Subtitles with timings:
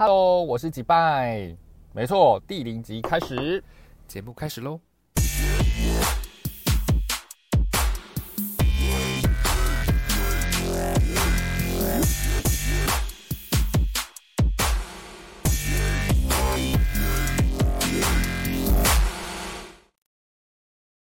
[0.00, 1.56] Hello，我是吉拜，
[1.92, 3.64] 没错，第零集开始，
[4.06, 4.80] 节目开始喽。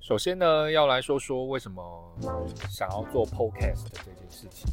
[0.00, 1.80] 首先呢，要来说说为什么
[2.68, 4.68] 想要做 Podcast 的这件事情。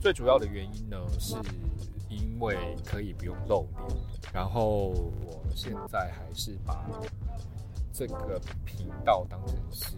[0.00, 1.42] 最主要的原因呢，是因
[2.40, 3.96] 为可以不用露脸。
[4.32, 6.84] 然后我现在还是把
[7.92, 9.96] 这个频道当成是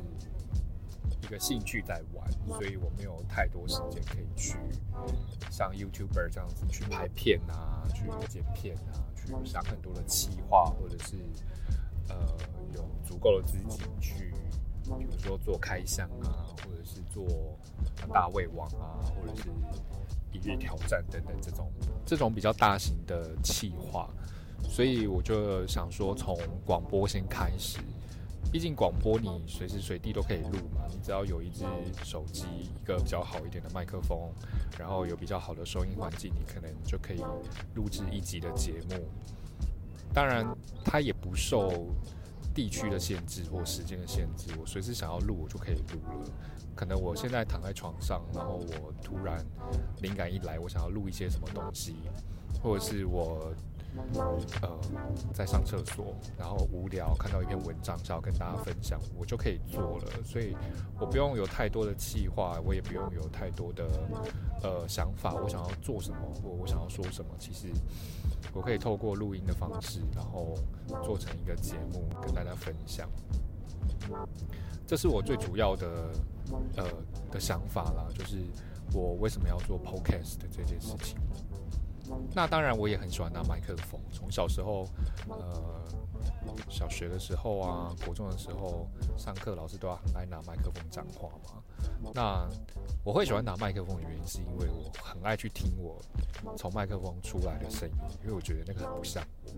[1.22, 4.56] 一个兴趣在玩，所以我没有太多时间可以去
[5.50, 11.16] 像 YouTuber 这样子去拍片啊，去剪片啊，去想很多的企划，或者是
[12.08, 12.16] 呃
[12.74, 14.34] 有足够的资金去。
[14.98, 17.24] 比如说做开箱啊，或者是做
[18.12, 19.48] 大胃王啊，或者是
[20.32, 21.70] 一日挑战等等这种
[22.04, 24.08] 这种比较大型的企划，
[24.68, 27.78] 所以我就想说从广播先开始。
[28.50, 31.64] 毕竟广播你随时随地都可以录嘛，你只要有一只
[32.04, 34.18] 手机，一个比较好一点的麦克风，
[34.78, 37.22] 然后有比较好的收音环境，你可能就可以
[37.74, 39.08] 录制一集的节目。
[40.12, 40.46] 当然，
[40.84, 41.86] 它也不受。
[42.54, 46.30] 地区的限制或时间的限制，我随时想要录，我就可以录了。
[46.74, 49.44] 可能我现在躺在床上，然后我突然
[50.00, 51.96] 灵感一来，我想要录一些什么东西，
[52.62, 53.54] 或者是我
[54.62, 54.78] 呃
[55.32, 60.22] 在上厕所，然后无聊看到一篇文章想要跟大家分享，我就可以做了。
[60.24, 60.56] 所以
[60.98, 63.84] 我不用有太多的计划，我也不用有太多的
[64.62, 67.68] 呃想法，我想要做什么或我想要说什么，其实。
[68.52, 70.54] 我可以透过录音的方式，然后
[71.04, 73.08] 做成一个节目跟大家分享。
[74.84, 76.10] 这是我最主要的
[76.76, 76.84] 呃
[77.30, 78.38] 的想法啦，就是
[78.92, 81.16] 我为什么要做 podcast 这件事情。
[82.34, 84.00] 那当然，我也很喜欢拿麦克风。
[84.12, 84.86] 从小时候，
[85.28, 85.84] 呃，
[86.68, 91.62] 小学的时候啊，国中的时候，上课老师都要很爱拿麦克风讲话嘛。
[92.14, 92.48] 那
[93.04, 96.00] 我会喜欢拿麦克风的原因，是因为我很爱去听我
[96.56, 99.52] 从麦克风出来的声音，因为我觉得那个很不像我，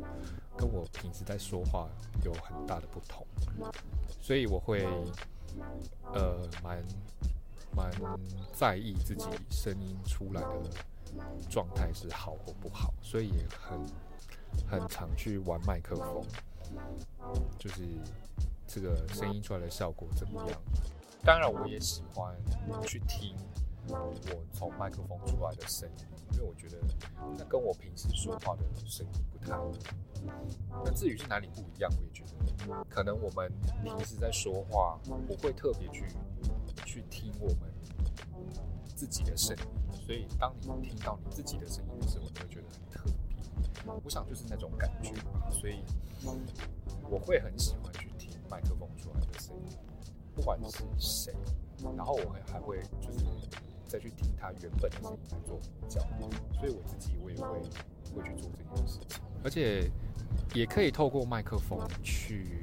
[0.56, 1.88] 跟我平时在说话
[2.24, 3.26] 有很大的不同。
[4.20, 4.86] 所以我会，
[6.12, 6.82] 呃，蛮
[7.76, 7.90] 蛮
[8.52, 10.70] 在意自己声音出来的。
[11.48, 13.80] 状态是好或不好，所以也很
[14.66, 16.22] 很常去玩麦克风，
[17.58, 17.82] 就是
[18.66, 20.60] 这个声音出来的效果怎么样？
[21.22, 22.34] 当然，我也喜欢
[22.86, 23.36] 去听
[23.88, 24.12] 我
[24.52, 26.78] 从麦克风出来的声音，因为我觉得
[27.38, 29.72] 那跟我平时说话的声音不太一样。
[30.84, 33.50] 那至于是哪里不一样，我也觉得可能我们
[33.82, 36.06] 平时在说话不会特别去
[36.84, 37.74] 去听我们。
[38.96, 39.64] 自己的声音，
[40.04, 43.14] 所以当你听到你自己的声音的时候，你会觉得很特别。
[44.02, 45.82] 我想就是那种感觉吧，所以
[47.08, 49.76] 我会很喜欢去听麦克风出来的声音，
[50.34, 51.34] 不管是谁，
[51.96, 53.24] 然后我会还会就是
[53.86, 56.00] 再去听他原本的声音来做比较。
[56.58, 57.60] 所以我自己我也会
[58.14, 59.90] 会去做这件事情，而且
[60.54, 62.62] 也可以透过麦克风去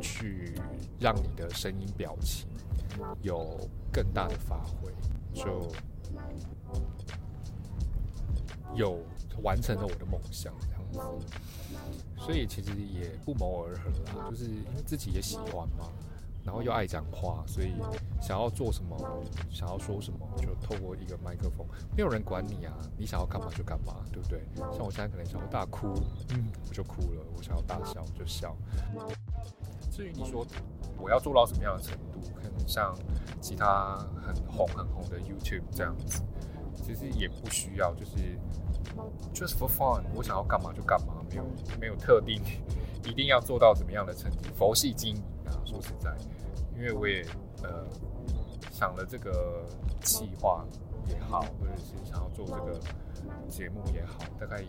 [0.00, 0.54] 去
[1.00, 2.48] 让你的声音表情
[3.22, 3.56] 有
[3.92, 4.92] 更大的发挥。
[5.32, 5.70] 就
[8.76, 8.98] 有
[9.42, 11.26] 完成了我的梦想，这样子，
[12.18, 15.88] 所以其实也不谋而合啦，就是因为自己也喜欢嘛，
[16.44, 17.72] 然后又爱讲话，所以
[18.20, 18.96] 想要做什么，
[19.50, 21.66] 想要说什么，就透过一个麦克风，
[21.96, 24.40] 没有人管你啊，你想要干嘛就干嘛，对不对？
[24.72, 25.88] 像我现在可能想要大哭，
[26.30, 28.56] 嗯，我就哭了；我想要大笑，我就笑。
[29.90, 30.46] 至于你说
[30.98, 32.94] 我要做到什么样的程度，可能像。
[33.38, 36.22] 其他很红很红的 YouTube 这样子，
[36.74, 38.36] 其实也不需要，就是
[39.34, 41.44] just for fun，我想要干嘛就干嘛，没有
[41.80, 42.40] 没有特定
[43.04, 45.52] 一定要做到怎么样的成绩，佛系经营啊。
[45.64, 46.14] 说实在，
[46.74, 47.24] 因为我也
[47.62, 47.84] 呃
[48.70, 49.64] 想了这个
[50.02, 50.64] 计划
[51.08, 52.80] 也好，或者是想要做这个
[53.48, 54.68] 节目也好，大概也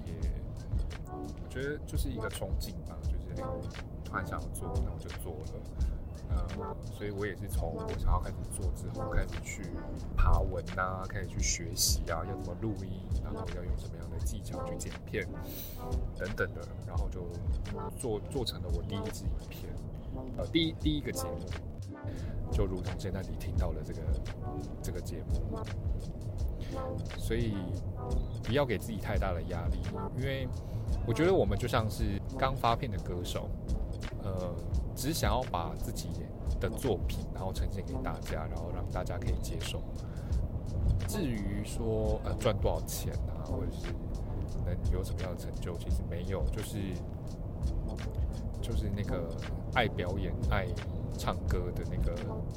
[1.10, 3.42] 我觉得就是一个憧憬吧，就是
[4.04, 5.62] 突然想要做，然后就做了。
[6.30, 9.64] 呃，所以我也是从我想要开始做之后，开始去
[10.16, 15.28] 爬文呐，开始去学习啊，要怎么录音，然后要用什么样的技巧去剪片
[16.18, 17.28] 等等的，然后就
[17.98, 19.74] 做做成了我第一支影片，
[20.38, 24.02] 呃，第一第一个节目，就如同现在你听到的这个
[24.82, 25.60] 这个节目，
[27.18, 27.56] 所以
[28.44, 29.78] 不要给自己太大的压力，
[30.18, 30.48] 因为
[31.08, 33.50] 我觉得我们就像是刚发片的歌手，
[34.24, 34.54] 呃。
[34.98, 36.10] 只想要把自己
[36.60, 39.80] 的作品，然后呈现给大家，然后让大家可以接受。
[41.08, 43.94] 至于说呃赚多少钱啊，或者是
[44.66, 46.80] 能有什么样的成就，其实没有，就是
[48.60, 49.30] 就是那个
[49.76, 50.68] 爱表演、爱
[51.16, 52.16] 唱歌的那个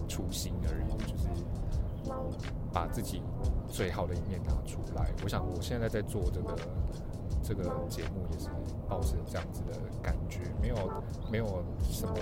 [0.08, 1.28] 初心而已，就是
[2.72, 3.22] 把自己
[3.69, 5.10] 最好的一面拿出来。
[5.22, 6.56] 我想我现在在做这个
[7.43, 8.49] 这个节目，也是
[8.88, 10.77] 抱着这样子的感觉，没有
[11.31, 12.15] 没有什么。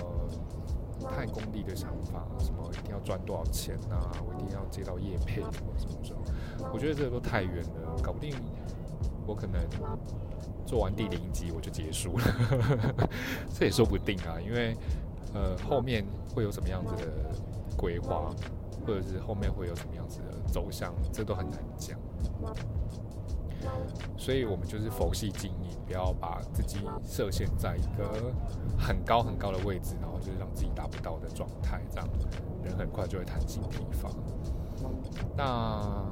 [1.09, 4.11] 太功利的想法，什么一定要赚多少钱啊？
[4.27, 6.69] 我一定要接到业配什么什么？
[6.73, 8.35] 我觉得这个都太远了，搞不定。
[9.25, 9.61] 我可能
[10.65, 12.25] 做完第零集我就结束了，
[13.57, 14.35] 这也说不定啊。
[14.45, 14.75] 因为
[15.33, 16.05] 呃后面
[16.35, 17.07] 会有什么样子的
[17.77, 18.29] 规划，
[18.85, 21.97] 或者是后面会有什么样子的走向，这都很难讲。
[24.17, 28.33] 所以我们就是佛系经营，不要把自己设限在一个
[28.77, 32.07] 很高很高的位置，然后就是让自己达不到的状态，这样
[32.63, 34.09] 人很快就会弹性疲乏。
[35.35, 36.05] 那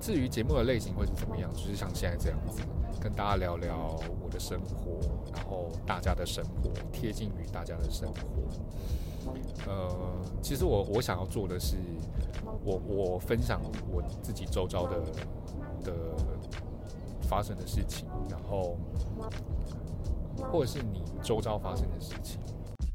[0.00, 2.62] 至于节目的类型会是怎么样，就是像现在这样子，
[3.00, 5.00] 跟大家聊聊我的生活，
[5.34, 9.32] 然后大家的生活贴近于大家的生活。
[9.66, 9.90] 呃，
[10.40, 11.76] 其实我我想要做的是，
[12.64, 13.60] 我我分享
[13.90, 15.00] 我自己周遭的
[15.82, 15.92] 的。
[17.26, 18.76] 发生的事情，然后
[20.52, 22.40] 或者是你周遭发生的事情。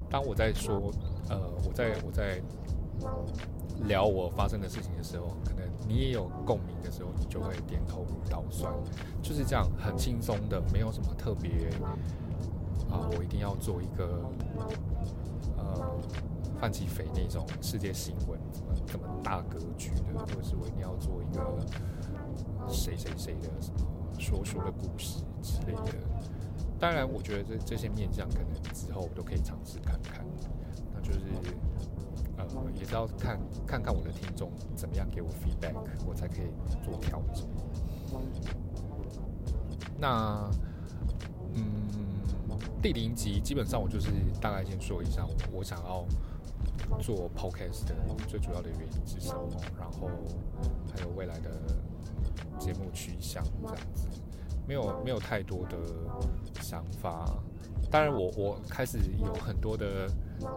[0.10, 0.92] 当我在说，
[1.30, 2.42] 呃，我在我在
[3.88, 8.74] 聊我发生的事情的时候，可能你也有共鸣的时候，你就会点头如捣蒜，
[9.22, 11.70] 就是这样很轻松的，没有什么特别
[12.90, 14.22] 啊，我一定要做一个
[15.58, 15.98] 呃
[16.60, 21.58] 范奇斐那种世界新闻什么这么大格局的，或者是我一定要做一个
[22.68, 23.88] 谁谁谁的什么。
[24.22, 25.98] 说书的故事之类的，
[26.80, 30.24] 当然，我觉得这这些面向可能之后我都可以尝试看看。
[30.94, 31.22] 那就是，
[32.38, 32.46] 呃，
[32.76, 35.76] 也是要看看看我的听众怎么样给我 feedback，
[36.08, 36.52] 我才可以
[36.84, 37.48] 做调整。
[39.98, 40.50] 那，
[41.54, 41.66] 嗯，
[42.82, 46.06] 第零集基本上我就是大概先说一下，我想要
[47.02, 47.96] 做 podcast 的
[48.28, 50.10] 最主要的原因是什么，然后
[50.96, 51.50] 还有未来的。
[52.62, 54.08] 节目取向这样子，
[54.68, 55.78] 没有没有太多的
[56.62, 57.26] 想法。
[57.90, 60.08] 当然，我我开始有很多的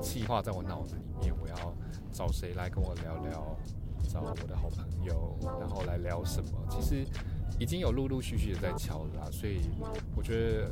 [0.00, 1.34] 计划在我脑子里面。
[1.40, 1.74] 我要
[2.12, 3.56] 找谁来跟我聊聊？
[4.06, 6.50] 找我的好朋友，然后来聊什么？
[6.68, 7.04] 其实
[7.58, 9.62] 已经有陆陆续续的在敲了，所以
[10.14, 10.70] 我觉得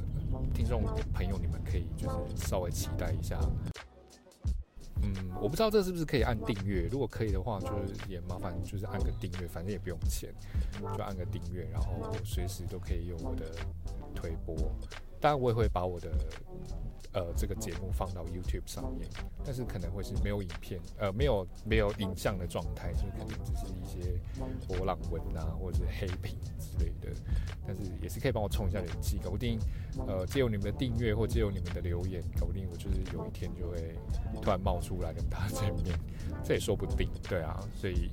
[0.55, 0.84] 听众
[1.14, 3.40] 朋友你们可以就是稍微期待一下。
[5.02, 6.88] 嗯，我不知道这是不是可以按订阅。
[6.90, 10.32] 如果可以的话，就是也麻烦就是按个订阅，反正也不用钱，
[10.96, 13.52] 就按个订阅，然后随时都可以用我的
[14.14, 14.56] 推播。
[15.20, 16.10] 当然，我也会把我的。
[17.14, 19.06] 呃，这个节目放到 YouTube 上面，
[19.44, 24.19] 但是可能会是没有影片，呃，没有没有影像的状态，就可能只是一些
[24.66, 26.38] 波浪纹啊，或者是黑屏
[26.76, 27.08] 之类的。
[27.66, 29.58] 但是也是可以帮我冲一下人气，搞不定，
[30.06, 33.94] 呃，借由你们的订阅或借由你们的留言，搞不定我就是有一天就会
[34.40, 35.98] 突然冒出来跟大家见面，
[36.42, 37.08] 这也说不定。
[37.28, 38.10] 对啊，所以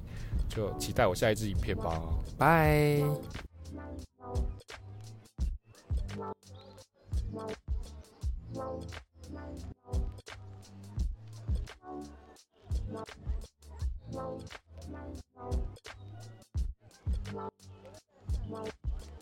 [0.47, 2.01] 就期待我下一支影片吧，
[2.37, 3.01] 拜。